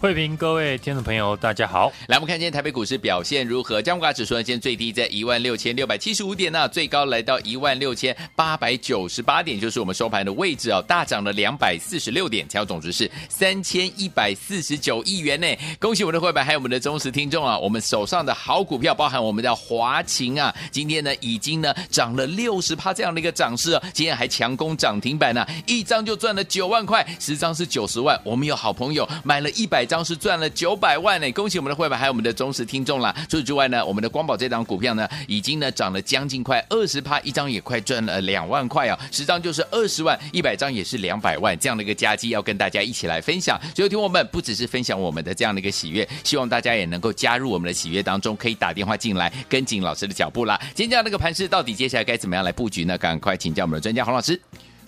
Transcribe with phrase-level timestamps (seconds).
[0.00, 1.92] 慧平，各位听众朋友，大家好。
[2.06, 3.82] 来，我们看今天台北股市表现如何？
[3.82, 15.46] 加权指数呢，今天最低在一万六千六百七十五点呢，最高来到一万六千八百九十八点，就是我们收盘的位置哦，大涨了两百四十六点，成交总值是三千一百四十九亿元呢。
[15.78, 17.58] 恭喜我们的会员，还有我们的忠实听众啊！
[17.58, 28.18] 我们手上的好股票，包含我们的华勤啊，今天呢已经呢涨了六十趴这样的一个涨势哦，今天还强攻涨停板呢，一张就赚了九万块，十张是九十万。
[28.24, 29.86] 我们有好朋友买了一百。
[29.90, 33.12] 张是赚了九百万呢，恭喜我们的会员，还有我们的忠实听众啦。
[33.28, 43.60] 除此之外呢，我们的光宝这张股票呢，已经呢涨了将近快二十趴，一张也快赚了两万块啊，十张就是二十万，一百张也是两百万，这样的一个佳绩要跟大家一起来分享。
[43.74, 50.56] 所以听我们不只是分享我们的这样的一个喜悦，希望大家也能够加入我们的喜悦当中，可以打电话进来跟紧老师的脚步啦。
[50.72, 52.96] 今天这样的一个盘势，到底接下来该怎么样来布局呢？
[52.96, 54.40] 赶快请教我们的专家洪老师。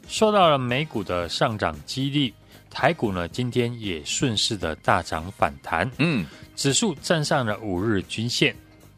[0.07, 2.33] 受到了美股的上涨激励。
[2.73, 6.25] 台股呢，今天也顺势的大涨反弹，嗯，
[6.57, 8.57] 指数站上了五日均线，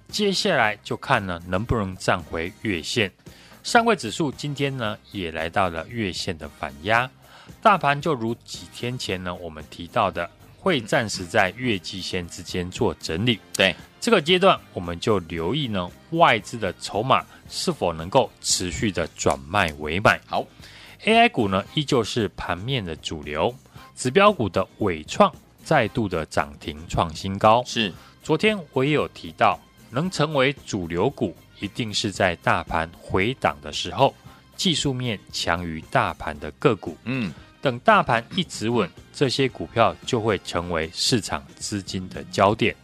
[0.09, 3.11] 接下来就看呢能不能站回月线。
[3.65, 7.11] 上位指数今天呢也来到了月线的反压，
[7.61, 13.41] 大盘就如几天前呢我们提到的，会暂时在月季线之间做整理。
[13.55, 20.21] 对，这个阶段我们就留意呢外资的筹码是否能够持续的转卖为买。
[20.27, 20.47] 好
[21.05, 23.53] ，AI 股呢依旧是盘面的主流。
[23.97, 27.93] 指标股的尾创再度的涨停创新高，是
[28.23, 29.59] 昨天我也有提到，
[29.91, 34.15] 能成为主流股，一定是在大盘回档的时候，
[34.57, 36.97] 技术面强于大盘的个股。
[37.05, 37.33] 嗯，
[37.63, 42.75] 等大盘一直稳，这些股票就会成为市场资金的焦点。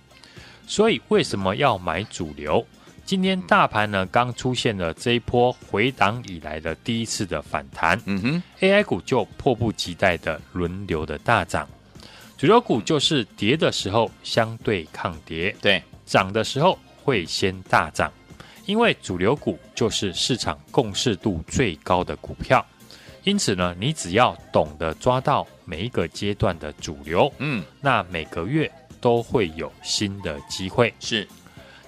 [0.67, 2.65] 所以为什么要买主流？
[3.11, 11.69] 今天大盘呢，刚出现了这一波回档以来的第一次的反弹，嗯哼，AI 股就迫不及待的轮流的大涨，
[12.39, 18.13] 主流股就是跌的时候相对抗跌，对，涨的时候会先大涨，
[18.65, 22.65] 因为主流股就是市场共识度最高的股票，
[23.25, 31.27] 因此呢，你只要懂得抓到每一个阶段的主流，嗯，那每个月都会有新的机会，是。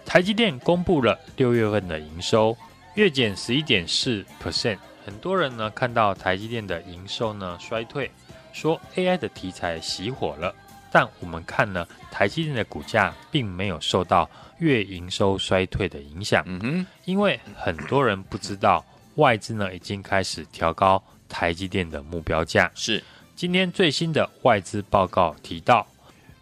[0.05, 2.57] 台积电公布了六月份的营收，
[2.95, 4.77] 月减十一点四 percent。
[5.05, 8.11] 很多人呢看到台积电的营收呢衰退，
[8.53, 10.55] 说 AI 的题材熄火了。
[10.91, 16.45] 但我们看呢，台积电的股价并没有受到月营收衰退的影响。
[16.47, 18.85] 嗯哼，因为很多人不知道
[19.15, 22.71] 外资呢已经开始调高台积电的目标价。
[22.75, 23.03] 是，
[23.35, 25.87] 今天最新的外资报告提到。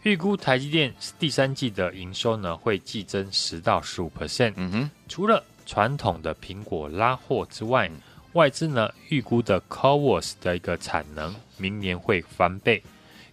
[0.03, 4.55] 预估台积电第三季的营收呢会季增十到十五 percent。
[4.57, 8.01] 嗯哼，除了传统的苹果拉货之外，嗯、
[8.33, 12.83] 外资呢预估的 CoWoS 的一个产能明年会翻倍，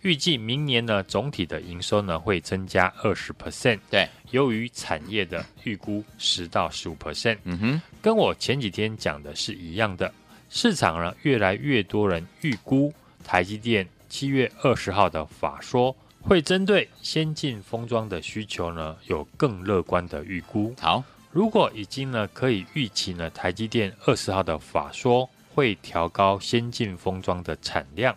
[0.02, 3.80] 预计明年呢总体的营收呢会增加二十 percent。
[3.90, 7.38] 对，由于产业的预估十到十五 percent。
[7.46, 10.14] 嗯哼，跟我前几天讲的是一样的，
[10.50, 15.96] 市场呢越来越多人预估台积电七月二十号的法说。
[16.22, 20.76] 会针对先进封装的需求呢，有更乐观的预估。
[20.80, 28.14] 好，如果已经呢可以预期呢，台积电二十号的法说会调高先进封装的产量，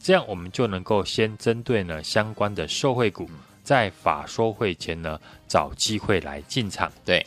[0.00, 3.28] 这样我们就能够先针对呢相关的受惠股，
[3.62, 6.90] 在法说会前呢找机会来进场。
[7.04, 7.26] 对，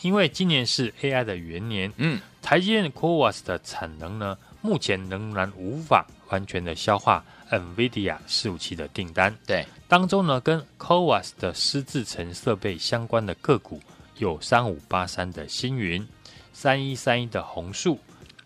[0.00, 7.24] 因为今年是 AI 的元年，嗯，台积电 CoWoS 的产能呢，目前仍然无法完全的消化。
[7.50, 13.80] NVIDIA 伺服器的订单，对，当中呢，跟 CoWAS 的湿制成设备相关的个股
[14.18, 16.06] 有三五八三的星云，
[16.52, 17.98] 三一三一的红树，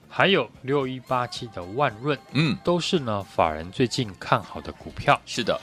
[0.09, 5.21] 还有六一八七的万润，嗯，都是呢法人最近看好的股票。
[5.27, 5.61] 是的，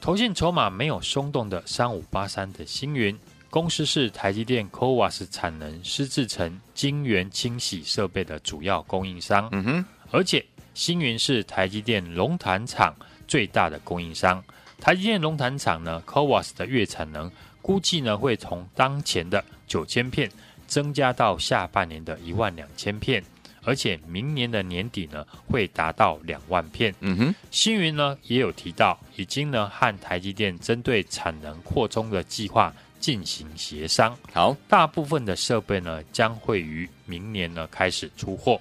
[0.00, 3.18] 投信筹码没有松动的三五八三的星云，
[3.50, 9.48] 公司是台积电 CoWAS 产能湿制成晶圆清洗设备的主要供应商。
[9.52, 10.44] 嗯哼，而且。
[10.78, 12.94] 星云是台积电龙潭厂
[13.26, 14.40] 最大的供应商。
[14.80, 17.28] 台积电龙潭厂呢，CoWoS 的月产能
[17.60, 20.30] 估计呢会从当前的九千片
[20.68, 23.20] 增加到下半年的一万两千片，
[23.64, 26.94] 而且明年的年底呢会达到两万片。
[27.00, 34.16] 嗯哼，星云呢也有提到，已经呢和台积电针对产能扩充的计划进行协商。
[34.32, 38.60] 好，大部分的设备呢将会于明年呢开始出货，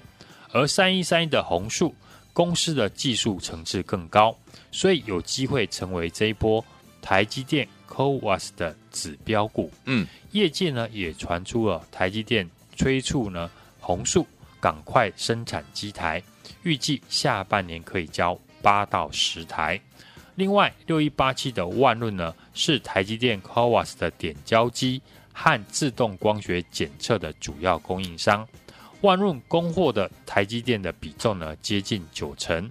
[0.51, 1.93] 而三一三一的弘塑
[2.37, 4.37] 公司的技术层次更高，
[4.71, 6.63] 所以有机会成为这一波
[7.01, 9.71] 台积电 CoWAS 的指标股。
[9.85, 13.49] 嗯，业界呢也传出了台积电催促呢
[13.79, 14.23] 红树
[14.59, 16.21] 赶快生产机台，
[16.61, 19.81] 预计下半年可以交八到十台。
[20.35, 25.01] 另外，六一八七的万润呢是台积电 CoWAS 的点胶机
[25.33, 28.47] 和自动光学检测的主要供应商。
[29.01, 32.69] 万润供货的台积电的比重呢接近九成。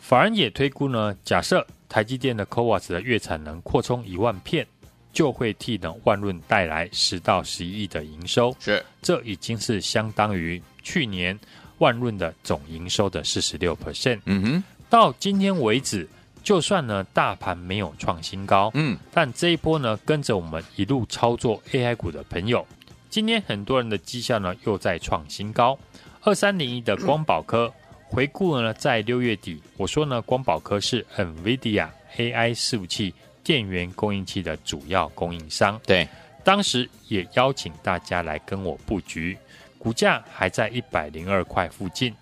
[0.00, 4.66] 法人也推估呢，假设台积电的 CoWoS 的月产能扩充一万片，
[5.12, 8.54] 就会替呢万润带来十到十一亿的营收。
[8.60, 11.38] 是，这已经是相当于去年
[11.78, 14.20] 万润的总营收的四十六 percent。
[14.26, 16.08] 嗯哼，到今天为止，
[16.42, 22.64] 就算呢大盘没有创新高，嗯，但这一波呢跟着我们一路操作 AI 股的朋友，
[23.10, 25.78] 今天很多人的绩效呢又在创新高。
[26.22, 27.72] 二三零一的光宝科。
[28.08, 33.12] 回顾呢，在六月底，我说呢，光宝科是 NVIDIA AI 伺服器
[33.42, 35.78] 电源供应器的主要供应商。
[35.84, 36.06] 对，
[36.44, 39.36] 当时也邀请大家来跟我布局，
[39.76, 42.14] 股价还在一百零二块附近。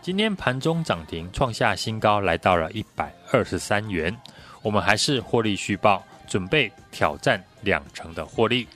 [0.00, 4.16] 今天盘中涨停，创下新高，来到了一百二十三元。
[4.62, 8.68] 我们还是获利续报，准备挑战两成的获利。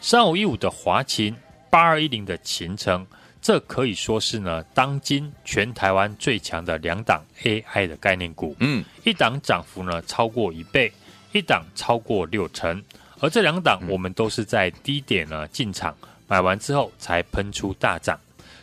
[0.00, 1.34] 三五一五的华勤，
[1.68, 3.06] 八二一零的勤诚。
[3.42, 8.56] 这可以说是呢，当今全台湾最强的两档 AI 的概念股。
[8.58, 10.92] 嗯，一档涨幅呢超过一倍，
[11.32, 12.82] 一档超过六成。
[13.20, 15.96] 而这两档我们都是在低点呢进场，
[16.26, 18.18] 买完之后才喷出大涨。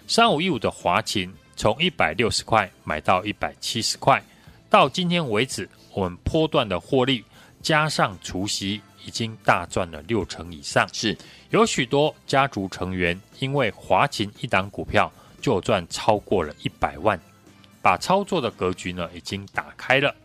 [0.06, 4.22] 三五一五的华勤从一百六十块买到一百七十块，
[4.70, 7.24] 到今天为止，我们波段的获利
[7.62, 10.88] 加上除息，已经大赚了六成以上。
[10.94, 11.18] 是。
[11.50, 17.20] 有许多家族成员因为华勤一档股票就赚超过了一百万，
[17.80, 20.16] 把操作的格局呢已经打开了。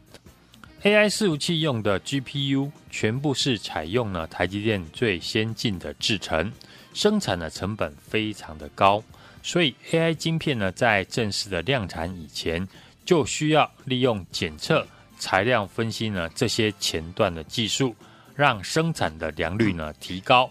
[0.85, 6.51] AI 伺服器用的 GPU 全部是采用了台积电最先进的制程，
[6.95, 9.03] 生产的成本非常的高，
[9.43, 12.67] 所以 AI 晶片呢在正式的量产以前，
[13.05, 14.87] 就需要利用检测、
[15.19, 17.95] 材料分析呢这些前段的技术，
[18.39, 20.49] 让生产的良率呢提高。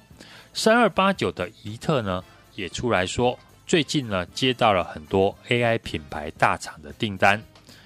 [0.53, 2.21] 三二八九的宜特呢，
[2.53, 7.41] 也出来说，最近呢接到了很多 AI 品牌大厂的订单，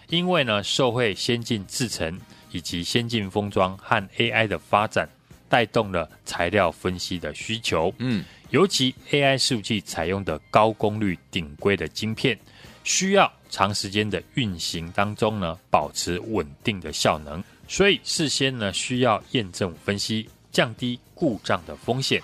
[0.10, 2.20] 因为呢受惠先进制程
[2.52, 5.08] 以及先进封装和 AI 的发展，
[5.48, 7.94] 带动了材料分析的需求。
[8.00, 12.36] 嗯，尤其 AI 伺服器采用的高功率顶规的晶片，
[12.84, 22.22] 需要长时间的运行当中呢，保持稳定的效能，所以事先呢需要验证分析，降低故障的风险。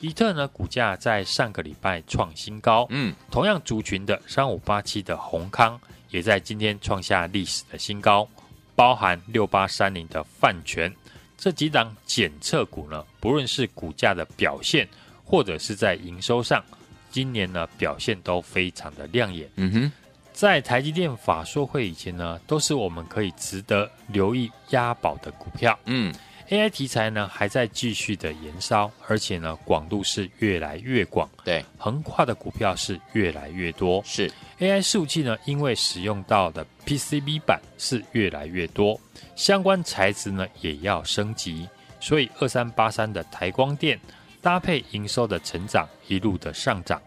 [0.00, 2.86] 宜特呢，股价在上个礼拜创新高。
[2.88, 5.78] 嗯，同样族群的三五八七的宏康
[6.08, 8.26] 也在今天创下历史的新高，
[8.74, 10.90] 包含六八三零的泛全
[11.36, 14.88] 这几档检测股呢，不论是股价的表现，
[15.22, 16.64] 或者是在营收上，
[17.10, 19.46] 今年呢表现都非常的亮眼。
[19.56, 19.92] 嗯哼，
[20.36, 25.76] 在台积电法说会以前呢，都是我们可以值得留意押宝的股票。
[25.86, 26.14] 嗯。
[26.50, 34.02] AI 题材呢还在继续的延烧，而且呢广度是越来越广，对，横跨的股票是越来越多。
[34.04, 39.00] 是 AI 伺服器呢，因为使用到的 PCB 板是越来越多，
[39.34, 41.66] 相关材质呢也要升级，
[41.98, 43.98] 所以二三八三的台光电
[44.42, 47.00] 搭配营收的成长，一路的上涨。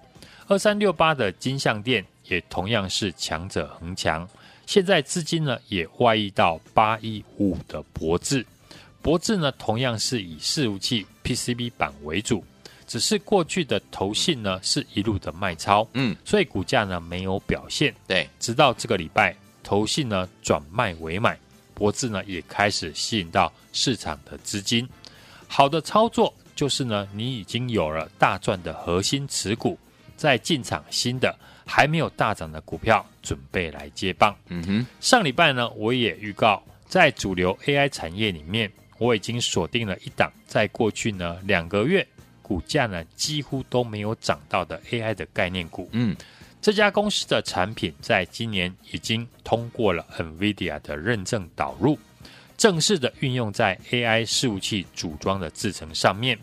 [0.47, 4.27] 二三六八的金像电也同样是强者恒强，
[4.65, 8.45] 现在资金呢也外溢到八一五的博智。
[9.01, 12.43] 博智呢，同样是以伺服器 PCB 板为主，
[12.85, 17.93] 只是过去的投信呢是一路的卖超，嗯，所以股价呢没有表现。
[18.07, 21.39] 对，直到这个礼拜，投信呢转卖为买，
[21.73, 24.87] 博智呢也开始吸引到市场的资金。
[25.47, 29.79] 好的操作就是呢，你已经有了大赚的核心持股，
[30.17, 31.33] 在进场新的
[31.69, 34.35] 还没有大涨的股票，准备来接棒。
[34.47, 38.71] 嗯哼，上礼拜呢，我也预告在主流 AI 产业里面。
[38.97, 42.05] 我已经锁定了一档，在过去呢两个月
[42.41, 45.87] 股价呢几乎都没有涨到的 AI 的概念股。
[45.93, 46.13] 嗯，
[46.61, 51.97] 这家公司的产品在今年已经通过了 NVIDIA 的认证导入，
[52.57, 56.37] 正式的运用在 AI 伺服器组装的制程上面，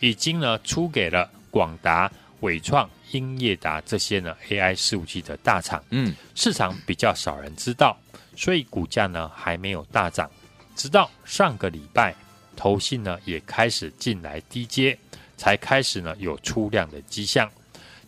[0.00, 2.10] 已经呢出给了广达、
[2.40, 7.96] 伟创、英业达这些呢 AI 伺服器的大厂，嗯，市场比较少人知道，
[8.36, 10.30] 所以股价呢还没有大涨。
[10.76, 12.14] 直到上个礼拜，
[12.56, 14.98] 投信呢也开始进来低接，
[15.36, 17.50] 才开始呢有出量的迹象。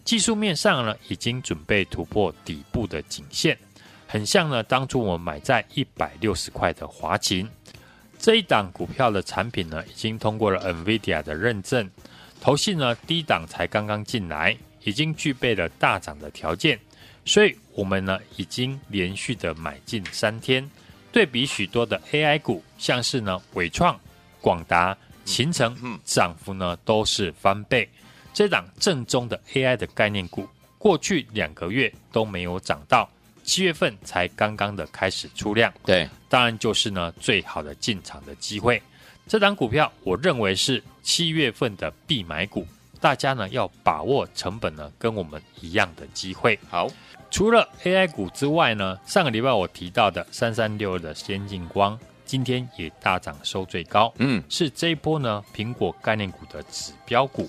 [0.05, 3.57] 技术面上呢已经准备突破底部的颈线，
[4.07, 7.49] 很像呢当初我们买在一百六十块的华擎。
[8.19, 11.91] 这一档股票的产品呢，已经通过了 NVIDIA 的认证，
[12.41, 16.79] 投信呢低档才刚刚进来，已经具备了大涨的条件，
[17.25, 20.69] 所以我们呢已经连续的买进三天。
[21.11, 23.99] 对比许多的 AI 股，像是呢伟创、
[24.41, 27.89] 广达、勤诚，涨幅呢都是翻倍。
[28.33, 30.49] 这档正宗的 AI 的概念股，
[30.79, 33.09] 过去两个月都没有涨到。
[33.45, 38.81] 七月份才刚刚的开始出量，对，当然就是呢最好的进场的机会。
[39.27, 42.67] 这档股票我认为是七月份的必买股，
[43.03, 46.57] 大家呢要把握成本呢跟我们一样的机会。
[46.71, 46.87] 好，
[47.33, 57.49] 除了 AI 股之外呢，上个礼拜我提到的三三六二的先进光，今天也大涨收最高，嗯，是这一波呢苹果概念股的指标股。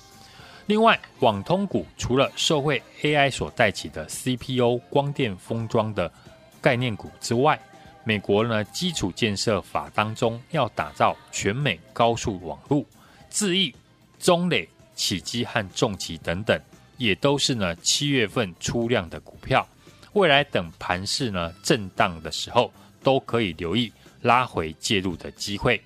[0.65, 6.11] 另外，网通股除了社会 AI 所带起的 CPU 光电封装的
[6.59, 7.59] 概念股之外，
[8.03, 12.87] 美国呢基础建设法当中要打造全美高速网路，
[13.29, 13.75] 自意、
[14.17, 16.59] 中磊、启碁和重骑等等，
[16.97, 19.67] 也都是呢七月份出量的股票。
[20.13, 22.71] 未来等盘势呢震荡的时候，
[23.01, 25.81] 都可以留意拉回介入的机会。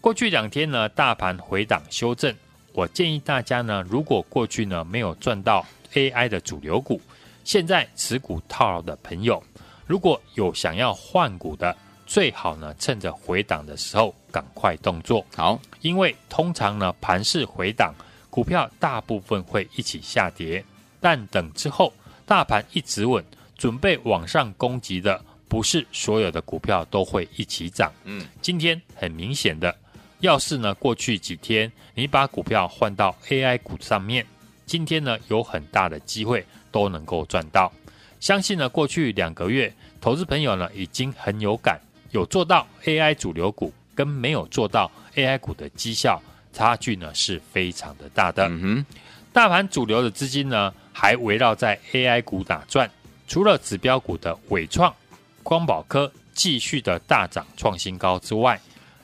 [0.00, 2.34] 过去两天呢，大盘回档修正。
[2.72, 7.00] 我建议大家呢，如果过去呢没有赚到 AI 的主流股，
[7.42, 9.42] 现在持股套牢的朋友，
[9.86, 11.76] 如果有想要换股的，
[12.06, 15.24] 最好呢趁着回档的时候赶快动作。
[15.34, 17.94] 好，因为通常呢盘势回档，
[18.36, 20.62] 股票大部分会一起下跌，
[21.00, 21.90] 但等之后
[22.26, 23.24] 大盘一直稳，
[23.56, 27.90] 准备往上攻击的，不是所有的股票都会一起涨。
[28.04, 29.74] 嗯，今天很明显的。
[30.20, 34.26] 要是呢，过去几天你把股票换到 AI 股上面，
[34.66, 37.72] 今天呢有很大的机会都能够赚到。
[38.20, 46.20] 相信呢，过去两个月投资朋友呢已经很有感，有做到 AI 主流股跟没有做到 AI 股的绩效
[46.56, 48.48] 差距呢是非常的大的。
[48.48, 48.86] 嗯哼，
[49.30, 52.90] 大盘主流的资金呢还围绕在 AI 股打转，
[53.28, 54.94] 除了指标股的伟创、
[55.42, 58.58] 光宝科继续的大涨创新高之外。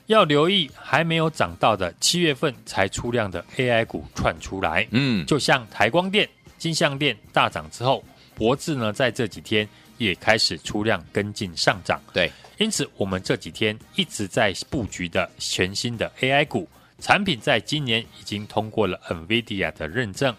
[0.06, 6.28] 要留意还没有涨到的七月份才出量的 AI 股窜出来，嗯，就像台光电、
[6.58, 8.04] 金像电大涨之后，
[8.34, 9.66] 博智呢在这几天
[9.98, 16.68] 也开始出量跟进上涨，对，因此我们这几天一直在布局的全新的 AI 股
[17.02, 20.32] 产品，在今年已经通过了 NVIDIA 的认证，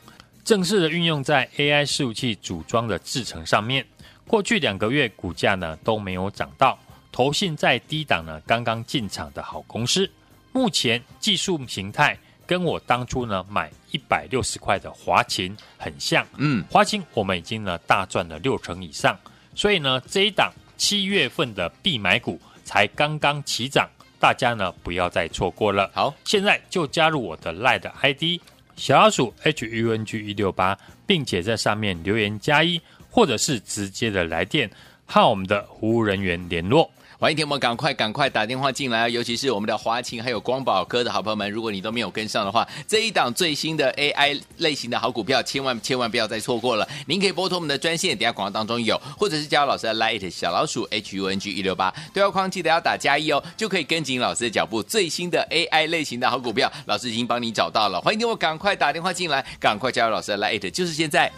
[0.45, 3.85] 正式的运用在 AI 伺服器组装的制程上面。
[4.25, 6.79] 过去两个月股价呢都没有涨到。
[7.11, 10.09] 投信在低档呢，刚刚进场的好公司，
[10.53, 12.17] 目前技术形态
[12.47, 19.19] 跟我当初呢买一百六十块的华擎很像，嗯，华擎我们已经呢大赚了六成以上，
[19.53, 23.89] 所以呢这一档七月份的必买股才刚刚起涨，
[24.23, 25.91] 大家呢不要再错过了。
[25.93, 28.39] 好，现在就加入我的 LINE 的 ID
[28.77, 34.71] 小老鼠 H U N G 一六八，并且在上面留言加一，或者是直接的来电
[35.05, 36.89] 和我们的服务人员联络。
[37.23, 39.07] 欢迎听我们赶快赶快打电话进来！
[39.07, 46.85] 尤其是我们的华擎还有光宝科的好朋友们，如果你都没有跟上的话，这一档最新的 AI 类型的好股票，千万千万不要再错过了。
[47.07, 54.83] 您可以拨通我们的专线，等下广告当中有，或者是加入老师的 Light 小老鼠 H U N G 一六八对话框，记得要打加一哦，就可以跟紧老师的脚步。
[54.83, 58.01] 最新的 AI 类型的好股票，老师已经帮你找到了。
[58.01, 61.31] 欢迎听我赶快打电话进来，赶快加入老师的 Light，就是现在。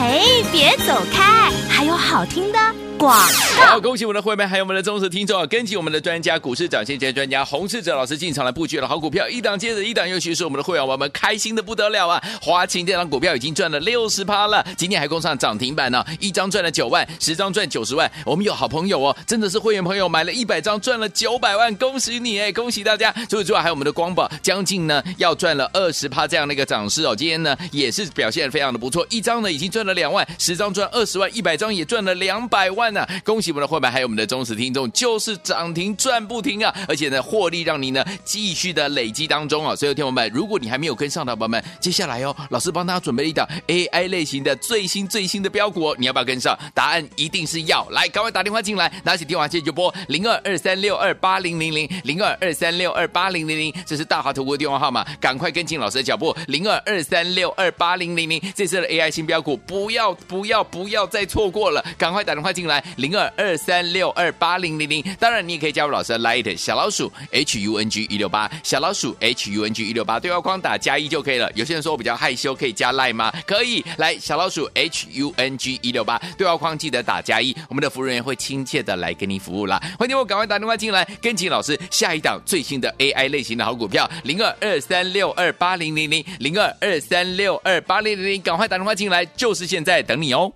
[0.00, 2.58] 嘿，别走开，还有好听的。
[2.98, 3.16] 广
[3.60, 5.46] 好，恭喜我们的会员，还有我们的忠实听众啊！
[5.46, 12.22] 跟紧我们的专家，股市涨先机专家洪世哲老师进场来布局了好股票，一档接着一档，尤其是我们的会员，我们开心的不得了啊！
[12.40, 18.10] 华擎这档股票已经赚了六十趴了，今天还攻上涨停板呢，一张赚了九万，十张赚九十万。
[18.24, 23.12] 我们有好朋友哦，真的是会员朋友买了一百张赚了九百万，恭喜你哎，恭喜大家！
[23.28, 32.87] 除此之外，还有我们的光宝，将近呢要赚了二十趴这样的一个涨势哦，今天呢也是表现非常的不错，一张呢已经赚了两万，十张赚二十万，一百张也赚了两百万。
[32.88, 33.08] 万呢、啊！
[33.22, 36.74] 恭喜我们的会员，还有我们的忠实听众，就是涨停赚不停啊！
[36.88, 39.76] 而且呢，获利让您呢继续的累积当中啊！
[39.76, 46.58] 所以，听友们，如果你还没有跟上的宝宝们，接下来哦，老师帮大家准备一档 AI 类型的最新最新的标股哦，你要不要跟上？
[46.74, 47.86] 答案一定是要！
[47.90, 65.04] 来，赶快打电话进来，拿起电话接就拨零二二三六二八零零零零二二三六二八零零零，这是大华投顾的电话号码，赶快跟进老师的脚步，零二二三六二八零零零，这次的 AI 新标股，不要不要不要再错过了，赶快打电话进来，零二二三六二八零零零。
[65.18, 71.50] 当然，你也可以加入老师的 Light 小老鼠 H U N G 一六八，小老鼠 H U N G 一六八，对话框打加一就可以了。
[71.54, 73.32] 有些人说我比较害羞，可以加 Light 吗？
[73.46, 79.82] 可以，来小老鼠 H U N G 一六八，对话框记得打加一，我们的服务人员会亲切的来给你服务啦。
[79.98, 90.52] 欢迎我赶快打电话进来，跟紧老师下一档最新的 AI 类型的好股票，零二二三六二八零零零零二二三六二八零零零，赶快打电话进来，就是现在等你哦。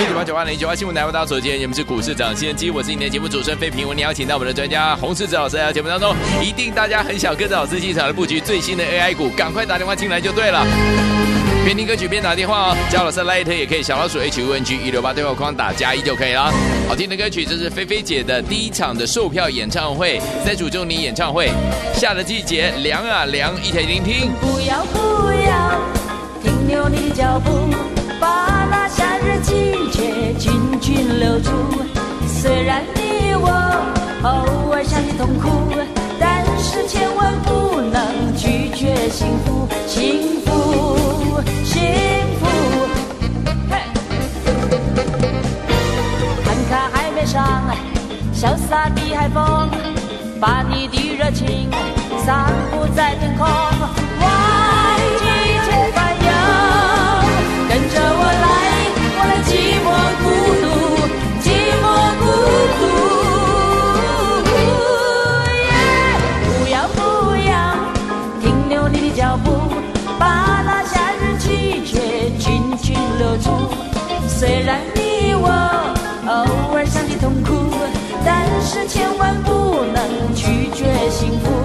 [0.00, 10.64] 一九八九八零九八新闻台为大家所见，节目是股市涨先机，我是你的节目主持人费平，我们邀请到我们的专家 洪世哲老师来到节目当中，一定大家很想跟着老师进场的布局最新的 AI 股，赶快打电话进来就对了。
[11.64, 16.48] 边听歌曲边打电话哦，加老师 Light 也可以，小老鼠 H U N G 一六八对话框打加一就可以了。
[16.88, 21.50] 好听的歌曲，这是菲菲姐的第一场的售票演唱会，在主中你演唱会，
[21.92, 24.30] 夏的季节凉啊凉，一起聆听。
[24.40, 25.80] 不要不要
[26.40, 27.68] 停留你的脚步，
[28.20, 31.50] 把那夏日季节紧紧留住。
[32.26, 33.48] 虽然你我
[34.22, 35.72] 偶尔想起痛苦，
[36.18, 40.48] 但是千万不能拒绝幸福，幸福。
[41.64, 41.82] 幸
[42.40, 42.46] 福，
[46.44, 47.62] 看看海面上
[48.34, 49.70] 潇洒的海风，
[50.40, 51.70] 把你的热情
[52.24, 53.46] 散布在天空。
[74.38, 75.48] 虽然你我
[76.28, 77.74] 偶尔想起痛苦，
[78.24, 81.57] 但是千万不能拒绝幸福。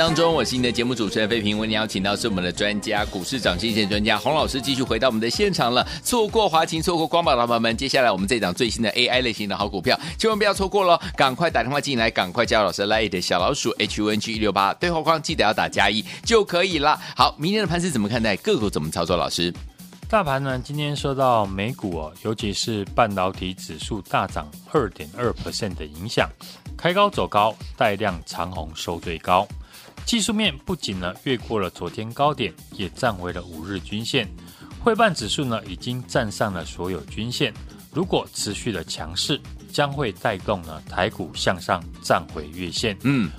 [0.00, 1.58] 当中，我是你的节目主持人费平。
[1.58, 5.86] 为你邀请到是我们的专家，股市涨跌专家洪老师，继续回到我们的现场了。
[6.02, 10.98] 错过华勤，错过光宝的朋友们，接下来我们这档最新的 AI 类型的好股票，千万不要错过喽！
[11.18, 16.98] 赶快打电话进来，赶快加入老师 Light 小老鼠 H U N G 一六八对话框，记得要打加一就可以了。
[17.14, 18.34] 好，明天的盘是怎么看待？
[18.36, 19.18] 个股怎么操作？
[19.18, 19.52] 老师？
[20.08, 26.26] 大盘呢，今天受到美股哦，尤其是半导体指数大涨二点二 percent 的影响，
[26.74, 29.46] 开高走高，带量长红收最高。
[30.04, 34.28] 技术面不仅呢越过了昨天高点，也站回了五日均线。
[34.82, 37.52] 汇半指数呢已经站上了所有均线，
[37.92, 39.40] 如果持续的强势，
[39.72, 42.96] 将会带动呢台股向上站回月线。
[43.02, 43.30] 嗯，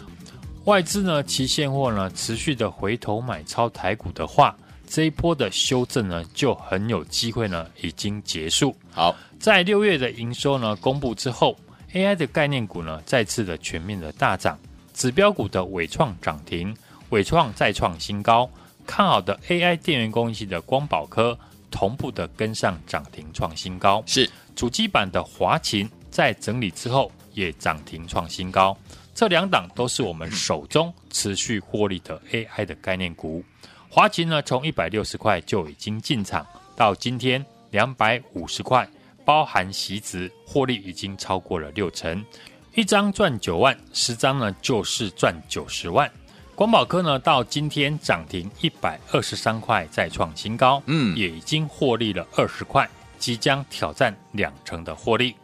[0.65, 4.55] 外资呢期现货呢持续的回头买超台股的话。
[4.93, 8.75] 这一波的修正呢，就很有机会呢，已经结束。
[8.91, 11.57] 好，在六月的营收呢公布之后
[11.93, 14.59] ，AI 的概念股呢再次的全面的大涨，
[15.01, 16.77] 指标股的伟创涨停，
[17.09, 18.47] 伟创再创新高，
[18.85, 21.35] 看好的 AI 电源供应器的光宝科
[21.71, 24.03] 同步的跟上涨停创新高。
[24.05, 28.77] 是，主机板的华勤在整理之后也涨停创新高。
[29.15, 33.43] 这两档都是我们手中持续获利的 AI 的概念股。
[33.89, 38.87] 华勤呢，从一百六十块就已经进场，到今天两百五十块，
[39.25, 42.23] 包含席值获利已经超过了六成，
[42.73, 46.09] 一张赚九万，十张呢就是赚九十万。
[46.55, 55.35] 光宝科呢，到今天涨停一百二十三块，再创新高，嗯，也已经获利了二十块，即将挑战两成的获利。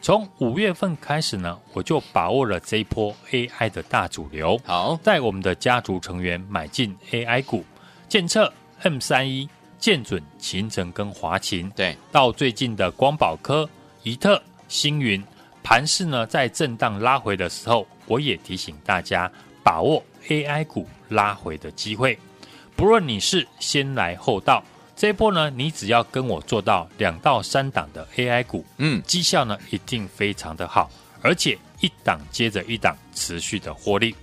[0.00, 7.64] 从五月份开始呢，我就把握了这一波 AI 的大主流，好，带我们的家族成员买进 AI 股。
[8.08, 9.48] 建测 M 三一、
[9.80, 13.68] 建准、勤诚跟华勤，对，到最近的光宝科、
[14.04, 15.20] 宜特、星云，
[15.66, 19.28] 盘势呢在震荡拉回的时候，我也提醒大家
[19.64, 22.16] 把握 AI 股拉回的机会。
[22.76, 24.62] 不论你是先来后到，
[24.94, 30.88] 这一波呢，你只要跟我做到两到三档的 AI 股，嗯，绩效呢一定非常的好，
[31.20, 34.14] 而且一档接着一档持续的获利。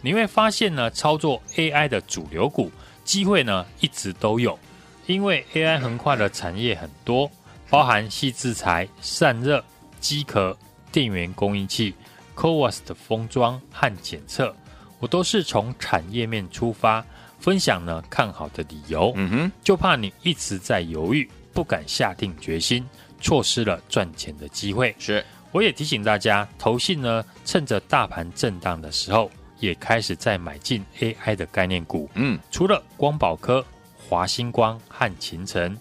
[0.00, 2.72] 你会发现呢，操作 AI 的主流股。
[3.04, 4.58] 机会呢一直都有，
[5.04, 7.30] 因为 AI 横跨的产业很多，
[7.68, 9.62] 包含细制材、散热、
[10.00, 10.56] 机壳、
[10.96, 11.94] 电源供应器、
[12.34, 14.56] CoWoS 的封装和检测，
[14.98, 17.04] 我都是从产业面出发
[17.38, 19.12] 分享呢看好的理由。
[19.14, 22.82] 嗯哼，就怕你一直在犹豫，不敢下定决心，
[23.20, 24.96] 错失了赚钱的机会。
[24.98, 29.30] 是，我也提醒大家，投信呢趁着大盘震荡的时候。
[29.58, 33.62] 也开始在买进 AI 的概念股，嗯，除了光宝科、
[33.98, 35.74] 华星光和勤诚，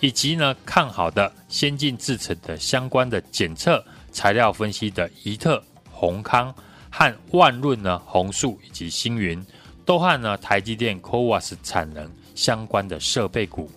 [0.00, 3.84] 以及呢看好的先进制程的相关的检测
[4.18, 6.52] 材料分析的怡特、宏康
[6.90, 9.40] 和万润呢、宏树以及星云，
[9.84, 13.70] 都和呢台积电 CoWAS 产能相关的设备股。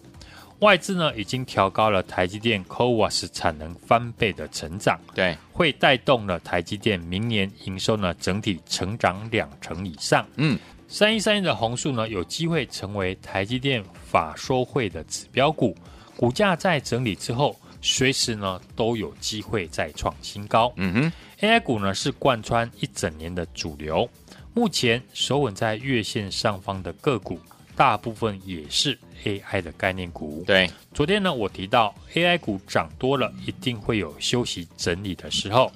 [0.62, 10.26] 外资呢已经调高了台积电 CoWAS 产能翻倍的成长，对，会带动了台积电明年营收呢整体成长两成以上。
[10.38, 15.78] 嗯，三一三一的宏树呢有机会成为台积电法说会的指标股，
[16.16, 20.72] 股价在整理之后，随时呢都有机会再创新高。
[20.78, 24.10] 嗯哼，AI 股呢是贯穿一整年的主流，
[24.54, 27.40] 目前守稳在月线上方的个股。
[27.74, 30.44] 大部分也是 AI 的概念股。
[30.46, 35.72] 对，昨天呢，我提到 AI 股涨多了，一定会有休息整理的时候，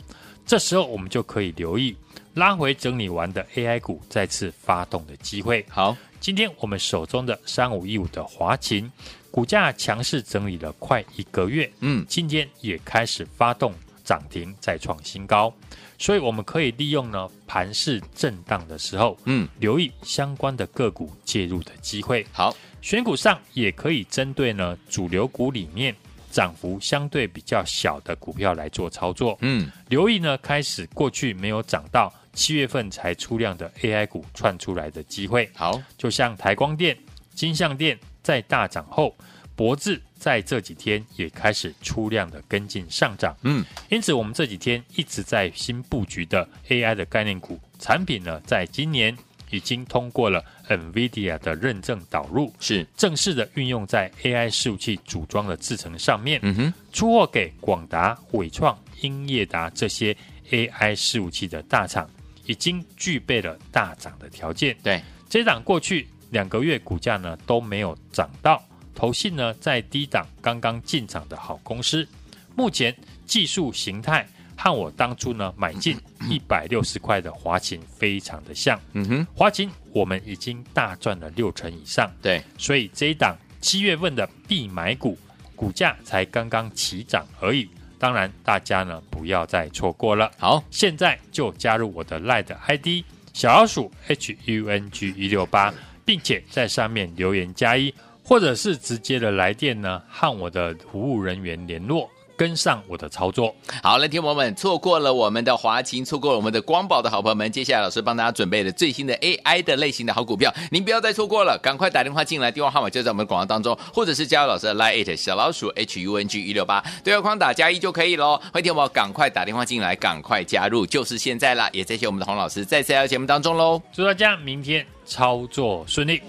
[0.45, 1.95] 这时候我们就可以留意
[2.35, 5.65] 拉回整理完的 AI 股再次发动的机会。
[5.69, 8.91] 好，今天我们手中的三五一五的华勤，
[9.35, 13.73] 股价强势整理了快一个月，嗯，今天也开始发动。
[14.05, 15.51] 涨停再创新高，
[15.97, 22.23] 所以我们可以利用呢盘势震荡的时候，嗯，留意相关的个股介入的机会。
[22.31, 25.93] 好，选股上也可以针对呢主流股里面
[26.29, 29.35] 涨幅相对比较小的股票来做操作。
[29.41, 35.49] 嗯，留意呢开始过去没有涨到七月份才出量的 AI 股窜出来的机会。
[35.55, 36.95] 好，就像台光电、
[37.33, 39.15] 金像电在大涨后。
[39.57, 49.17] 博智在这几天也开始出量的跟进上涨，嗯，因此我们这几天一直在新布局的 AI 的概念股产品呢，在今年
[49.49, 52.85] 已经通过了 NVIDIA 的认证导入，是。
[52.97, 60.13] 正式的运用在 AI 伺服器组装的制程上面，嗯哼，出货给广达、伟创、英业达这些
[60.49, 62.09] AI 伺服器的大厂，
[62.45, 64.75] 已经具备了大涨的条件。
[64.83, 68.63] 对，这档过去两个月股价呢都没有涨到。
[68.93, 72.07] 投信呢，在低档刚刚进场的好公司，
[72.55, 75.97] 目前技术形态和我当初呢买进
[76.29, 78.79] 一百六十块的华勤非常的像。
[78.93, 82.09] 嗯哼，华勤我们已经大赚了六成以上。
[82.21, 85.17] 对，所以这一档七月份的必买股，
[85.55, 87.69] 股价才刚刚起涨而已。
[87.99, 90.31] 当然，大家呢不要再错过了。
[90.37, 95.73] 好，现在就加入我的 LINE ID 小老鼠 H U N G 一六八，
[96.05, 97.93] 并且在上面留言加一。
[98.27, 103.53] 或者是直接的来电呢，和我的服务人员联络，跟上我的操作。
[103.81, 118.37] 好，来，听友们，错过了我们的华勤，错过了我们的光宝的好朋友们，接下来老师帮大家准备了最新的 AI 的类型的好股票，您不要再错过了，赶快打电话进来，电话号码就在我们广告当中，或者是加入老师的 Line 小老鼠 H U N G 一六八，对话框打加一就可以喽。
[118.51, 121.69] 欢迎听友们赶快打电话进来，赶快加入，就是现在啦。
[121.71, 126.21] 也谢谢我们的洪老师再次来到节目当中喽，祝大家明天操作顺利。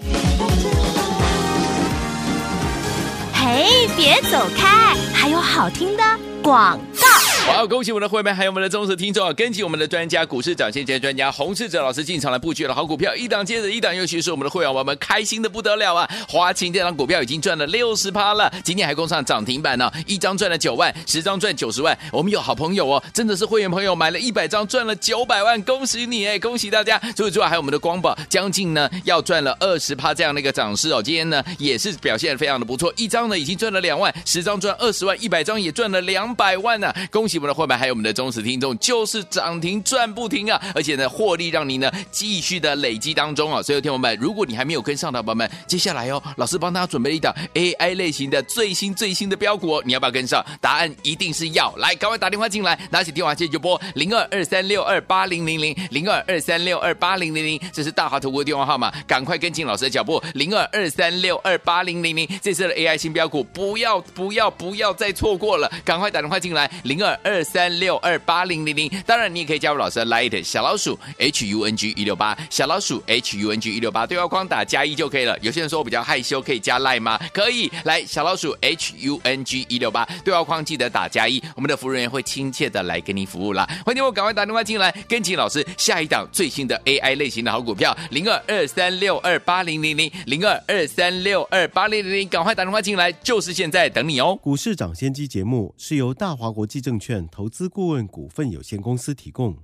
[3.47, 4.93] 哎，别走开！
[5.13, 6.03] 还有好听的
[6.43, 7.26] 广告。
[7.47, 9.33] 好，恭喜我们的会员，还有我们的忠实听众啊！
[9.33, 16.07] 跟紧我们的专家，股市涨先机专家洪世哲老师进场来布局的好股票，一档接着一档，尤其是我们的会员，我们开心的不得了啊！
[16.27, 21.97] 华勤这档股票已经赚了六十趴了，今天还攻上涨停板呢，一张赚了九万，十张赚九十万。
[22.11, 26.99] 我们有好朋友哦，真的是会员朋友买了一百张赚了九百万，恭喜你哎，恭喜大家！
[27.15, 37.36] 除此之外，还有我们的光宝，将近呢要赚了二十趴这样的一个涨势哦，今天呢也是表现非常的不错，一张呢已经赚了两万，十张赚二十万，一百张也赚了两百万呢，恭喜！
[37.37, 40.61] 我们的会员还有我们的忠实听众，就是涨停赚不停啊！
[40.73, 43.61] 而且呢，获利让您呢继续的累积当中啊！
[43.61, 50.43] 所有，听友们，如果你还没有跟上的宝宝们，接下来哦，老师帮大家准备了一档 AI 类型的最新最新的标股哦，你要不要跟上？
[50.59, 51.73] 答案一定是要！
[51.77, 67.17] 来，赶快打电话进来，拿起电话线就拨零二二三六二八零零零零二二三六二八零零零，这是大华投顾电话号码，赶快跟进老师的脚步，零二二三六二八零零零，这次的 AI 新标股，不要不要不要再错过了，赶快打电话进来，零二。
[67.27, 75.37] 二三六二八零零零，当然你也可以加入老师的 Light 小老鼠 H U N G 一六八小老鼠 H U N G 一六八对话框打加一就可以了。
[75.39, 77.19] 有些人说我比较害羞，可以加 Light 吗？
[77.33, 83.67] 可以，来小老鼠 H U N G 一六八对话框记得打加一，我们的服务人员会亲切的来给你服务啦。
[83.85, 94.37] 欢迎我赶快打电话进来，跟紧老师下一档最新的 AI 类型的好股票零二二三六二八零零零零二二三六二八零零零，赶快打电话进来，就是现在等你哦。
[94.41, 97.06] 股市涨先机节目是由大华国际证券。
[97.07, 99.59] 券投资顾问股份有限公司提供，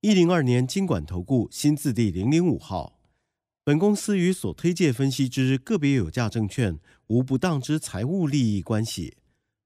[0.00, 2.98] 一零二年经管投顾新字第零零五号。
[3.62, 9.16] 本公司与所推介分析之个别有价证券无不当之财务利益关系。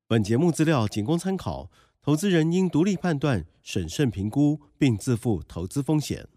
[0.06, 1.70] 本节目资料仅供参考，
[2.02, 6.28] 投资人应独立判断、审慎评估，并自负投资风险。